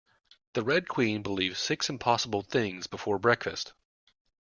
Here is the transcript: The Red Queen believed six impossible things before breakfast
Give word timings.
The 0.53 0.63
Red 0.63 0.87
Queen 0.87 1.21
believed 1.21 1.57
six 1.57 1.87
impossible 1.87 2.41
things 2.41 2.87
before 2.87 3.19
breakfast 3.19 3.73